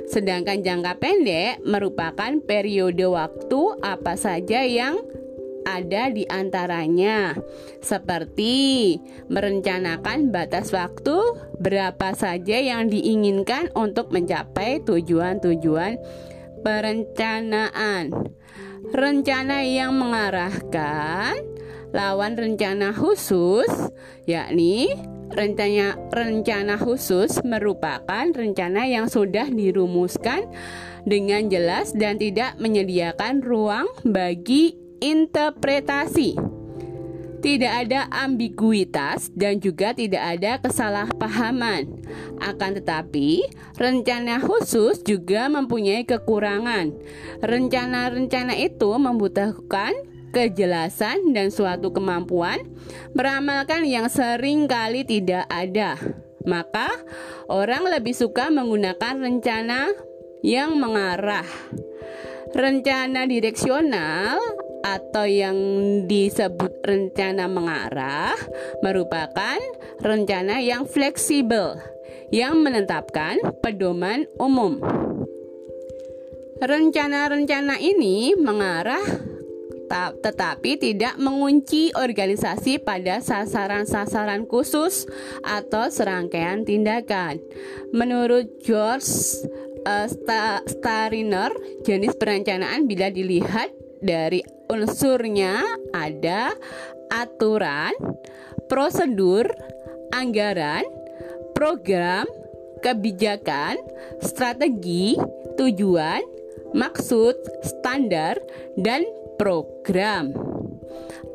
Sedangkan 0.09 0.65
jangka 0.65 0.97
pendek 0.97 1.61
merupakan 1.61 2.41
periode 2.41 3.05
waktu 3.05 3.61
apa 3.85 4.17
saja 4.17 4.65
yang 4.65 4.97
ada 5.69 6.09
di 6.09 6.25
antaranya, 6.25 7.37
seperti 7.85 8.97
merencanakan 9.29 10.33
batas 10.33 10.73
waktu 10.73 11.21
berapa 11.61 12.17
saja 12.17 12.57
yang 12.57 12.89
diinginkan 12.89 13.69
untuk 13.77 14.09
mencapai 14.09 14.81
tujuan-tujuan 14.89 16.01
perencanaan. 16.65 18.33
Rencana 18.89 19.69
yang 19.69 19.93
mengarahkan 20.01 21.58
lawan 21.93 22.37
rencana 22.37 22.93
khusus, 22.93 23.69
yakni 24.29 24.93
rencana 25.33 25.97
rencana 26.09 26.75
khusus 26.81 27.41
merupakan 27.45 28.29
rencana 28.33 28.89
yang 28.89 29.07
sudah 29.13 29.49
dirumuskan 29.49 30.49
dengan 31.05 31.49
jelas 31.49 31.93
dan 31.97 32.17
tidak 32.21 32.57
menyediakan 32.61 33.41
ruang 33.45 33.89
bagi 34.05 34.77
interpretasi. 35.01 36.37
Tidak 37.39 37.71
ada 37.87 38.11
ambiguitas 38.11 39.31
dan 39.31 39.63
juga 39.63 39.95
tidak 39.95 40.19
ada 40.19 40.59
kesalahpahaman. 40.59 41.87
Akan 42.43 42.75
tetapi, 42.75 43.47
rencana 43.79 44.43
khusus 44.43 45.07
juga 45.07 45.47
mempunyai 45.47 46.03
kekurangan. 46.03 46.91
Rencana-rencana 47.39 48.59
itu 48.59 48.91
membutuhkan 48.99 49.95
kejelasan 50.33 51.33
dan 51.33 51.49
suatu 51.53 51.93
kemampuan 51.93 52.61
beramalkan 53.13 53.85
yang 53.85 54.07
sering 54.13 54.69
kali 54.69 55.05
tidak 55.05 55.49
ada. 55.51 55.97
Maka 56.49 56.89
orang 57.53 57.89
lebih 57.93 58.17
suka 58.17 58.49
menggunakan 58.49 59.21
rencana 59.21 59.93
yang 60.41 60.79
mengarah. 60.81 61.45
Rencana 62.57 63.29
direksional 63.29 64.41
atau 64.81 65.27
yang 65.29 65.59
disebut 66.07 66.81
rencana 66.87 67.51
mengarah 67.51 68.39
merupakan 68.81 69.59
rencana 70.01 70.63
yang 70.63 70.87
fleksibel 70.89 71.77
yang 72.33 72.61
menetapkan 72.61 73.41
pedoman 73.61 74.25
umum. 74.41 74.81
Rencana-rencana 76.59 77.79
ini 77.79 78.35
mengarah 78.35 79.05
tetapi 80.23 80.77
tidak 80.77 81.17
mengunci 81.17 81.91
organisasi 81.97 82.81
pada 82.85 83.25
sasaran-sasaran 83.25 84.45
khusus 84.45 85.09
atau 85.43 85.89
serangkaian 85.89 86.63
tindakan. 86.63 87.41
Menurut 87.91 88.61
George 88.61 89.09
uh, 89.89 90.07
Stariner, 90.69 91.53
jenis 91.83 92.15
perencanaan 92.21 92.85
bila 92.85 93.09
dilihat 93.09 93.73
dari 94.05 94.45
unsurnya 94.69 95.65
ada 95.97 96.53
aturan, 97.09 97.97
prosedur, 98.69 99.49
anggaran, 100.13 100.85
program, 101.57 102.29
kebijakan, 102.85 103.81
strategi, 104.23 105.19
tujuan, 105.59 106.23
maksud, 106.77 107.35
standar, 107.65 108.39
dan 108.79 109.03
program. 109.39 110.35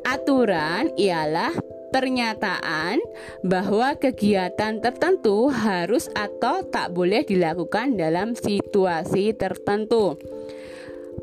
Aturan 0.04 0.92
ialah 1.00 1.56
pernyataan 1.94 3.00
bahwa 3.46 3.96
kegiatan 3.96 4.82
tertentu 4.82 5.48
harus 5.54 6.10
atau 6.18 6.66
tak 6.68 6.92
boleh 6.92 7.24
dilakukan 7.24 7.96
dalam 7.96 8.36
situasi 8.36 9.38
tertentu. 9.38 10.20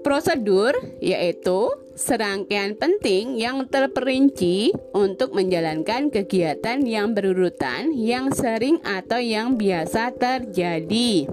Prosedur 0.00 0.72
yaitu 1.02 1.68
serangkaian 1.92 2.72
penting 2.78 3.36
yang 3.36 3.68
terperinci 3.68 4.72
untuk 4.96 5.36
menjalankan 5.36 6.08
kegiatan 6.08 6.80
yang 6.86 7.12
berurutan 7.12 7.92
yang 7.92 8.32
sering 8.32 8.80
atau 8.80 9.20
yang 9.20 9.60
biasa 9.60 10.16
terjadi. 10.16 11.28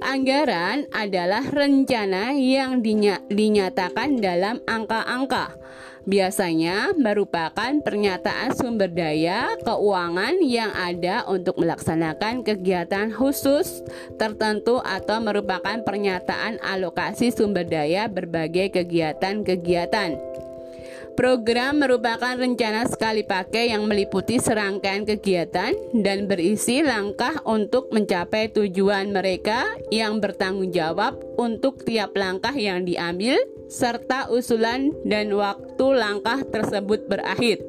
Anggaran 0.00 0.88
adalah 0.96 1.44
rencana 1.44 2.32
yang 2.32 2.80
dinya 2.80 3.20
dinyatakan 3.28 4.16
dalam 4.16 4.64
angka-angka. 4.64 5.60
Biasanya 6.08 6.96
merupakan 6.96 7.70
pernyataan 7.84 8.56
sumber 8.56 8.88
daya 8.88 9.52
keuangan 9.60 10.40
yang 10.40 10.72
ada 10.72 11.28
untuk 11.28 11.60
melaksanakan 11.60 12.40
kegiatan 12.40 13.12
khusus 13.12 13.84
tertentu 14.16 14.80
atau 14.80 15.20
merupakan 15.20 15.76
pernyataan 15.84 16.56
alokasi 16.64 17.28
sumber 17.28 17.68
daya 17.68 18.08
berbagai 18.08 18.72
kegiatan-kegiatan. 18.80 20.16
Program 21.20 21.76
merupakan 21.76 22.32
rencana 22.32 22.88
sekali 22.88 23.20
pakai 23.20 23.76
yang 23.76 23.84
meliputi 23.84 24.40
serangkaian 24.40 25.04
kegiatan 25.04 25.76
dan 25.92 26.24
berisi 26.24 26.80
langkah 26.80 27.44
untuk 27.44 27.92
mencapai 27.92 28.48
tujuan 28.48 29.12
mereka 29.12 29.68
yang 29.92 30.16
bertanggung 30.16 30.72
jawab 30.72 31.20
untuk 31.36 31.84
tiap 31.84 32.16
langkah 32.16 32.56
yang 32.56 32.88
diambil 32.88 33.36
serta 33.68 34.32
usulan 34.32 34.96
dan 35.04 35.28
waktu 35.36 35.86
langkah 35.92 36.40
tersebut 36.40 37.04
berakhir. 37.04 37.60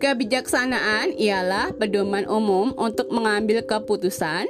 Kebijaksanaan 0.00 1.12
ialah 1.12 1.76
pedoman 1.76 2.24
umum 2.24 2.72
untuk 2.72 3.12
mengambil 3.12 3.60
keputusan 3.60 4.48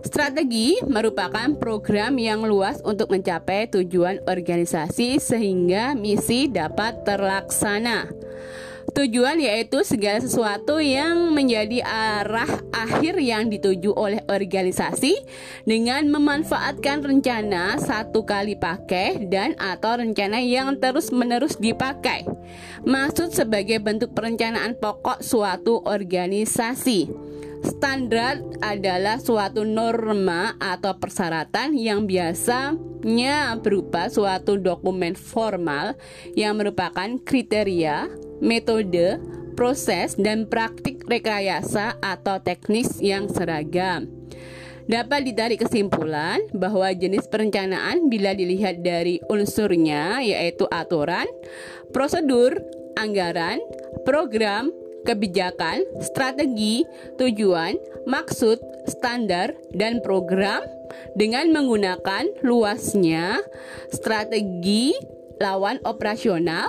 Strategi 0.00 0.80
merupakan 0.88 1.52
program 1.60 2.16
yang 2.16 2.44
luas 2.48 2.80
untuk 2.82 3.12
mencapai 3.12 3.68
tujuan 3.68 4.24
organisasi 4.24 5.20
sehingga 5.20 5.92
misi 5.92 6.48
dapat 6.48 7.04
terlaksana. 7.04 8.08
Tujuan 8.90 9.38
yaitu 9.38 9.86
segala 9.86 10.18
sesuatu 10.18 10.82
yang 10.82 11.30
menjadi 11.30 11.86
arah 11.86 12.50
akhir 12.74 13.22
yang 13.22 13.46
dituju 13.46 13.94
oleh 13.94 14.18
organisasi 14.26 15.14
dengan 15.62 16.10
memanfaatkan 16.10 16.98
rencana 16.98 17.78
satu 17.78 18.26
kali 18.26 18.58
pakai 18.58 19.30
dan 19.30 19.54
atau 19.62 20.02
rencana 20.02 20.42
yang 20.42 20.74
terus-menerus 20.74 21.54
dipakai. 21.62 22.26
Maksud 22.82 23.30
sebagai 23.30 23.78
bentuk 23.78 24.10
perencanaan 24.10 24.74
pokok 24.74 25.22
suatu 25.22 25.86
organisasi. 25.86 27.30
Standar 27.60 28.40
adalah 28.64 29.20
suatu 29.20 29.68
norma 29.68 30.56
atau 30.56 30.96
persyaratan 30.96 31.76
yang 31.76 32.08
biasanya 32.08 33.56
berupa 33.60 34.08
suatu 34.08 34.56
dokumen 34.56 35.12
formal 35.12 35.92
yang 36.32 36.56
merupakan 36.56 37.20
kriteria, 37.20 38.08
metode, 38.40 39.20
proses, 39.60 40.16
dan 40.16 40.48
praktik 40.48 41.04
rekayasa 41.04 42.00
atau 42.00 42.40
teknis 42.40 42.96
yang 43.04 43.28
seragam. 43.28 44.08
Dapat 44.88 45.22
ditarik 45.22 45.62
kesimpulan 45.62 46.40
bahwa 46.50 46.90
jenis 46.90 47.28
perencanaan 47.30 48.10
bila 48.10 48.34
dilihat 48.34 48.82
dari 48.82 49.22
unsurnya 49.28 50.18
yaitu 50.24 50.66
aturan, 50.66 51.28
prosedur, 51.94 52.58
anggaran, 52.98 53.62
program, 54.02 54.74
kebijakan, 55.04 55.84
strategi, 56.04 56.84
tujuan, 57.16 57.76
maksud, 58.04 58.60
standar, 58.88 59.56
dan 59.72 60.00
program 60.04 60.64
dengan 61.16 61.48
menggunakan 61.54 62.28
luasnya 62.44 63.40
strategi 63.92 64.92
lawan 65.40 65.80
operasional, 65.88 66.68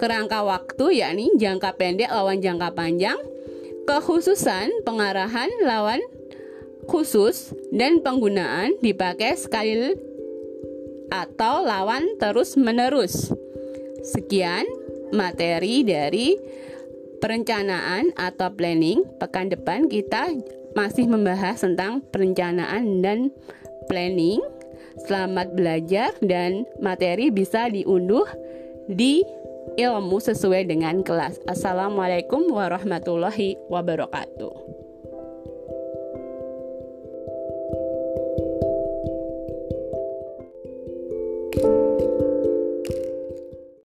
kerangka 0.00 0.40
waktu 0.44 1.04
yakni 1.04 1.28
jangka 1.36 1.76
pendek 1.76 2.08
lawan 2.08 2.40
jangka 2.40 2.72
panjang, 2.72 3.18
kekhususan 3.84 4.72
pengarahan 4.88 5.48
lawan 5.64 6.00
khusus 6.86 7.52
dan 7.74 8.00
penggunaan 8.00 8.78
dipakai 8.80 9.34
sekali 9.36 9.98
atau 11.10 11.62
lawan 11.62 12.18
terus-menerus. 12.18 13.30
Sekian 14.06 14.66
materi 15.14 15.82
dari 15.86 16.38
perencanaan 17.26 18.14
atau 18.14 18.54
planning. 18.54 19.02
Pekan 19.18 19.50
depan 19.50 19.90
kita 19.90 20.30
masih 20.78 21.10
membahas 21.10 21.58
tentang 21.58 21.98
perencanaan 22.14 23.02
dan 23.02 23.34
planning. 23.90 24.38
Selamat 25.10 25.50
belajar 25.58 26.14
dan 26.22 26.62
materi 26.78 27.34
bisa 27.34 27.66
diunduh 27.66 28.30
di 28.86 29.26
ilmu 29.74 30.22
sesuai 30.22 30.70
dengan 30.70 31.02
kelas. 31.02 31.42
Assalamualaikum 31.50 32.46
warahmatullahi 32.46 33.58
wabarakatuh. 33.66 34.78